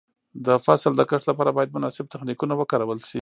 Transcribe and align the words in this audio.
د 0.45 0.47
فصل 0.65 0.91
د 0.97 1.01
کښت 1.09 1.25
لپاره 1.31 1.55
باید 1.57 1.75
مناسب 1.75 2.05
تخنیکونه 2.13 2.53
وکارول 2.57 2.99
شي. 3.09 3.19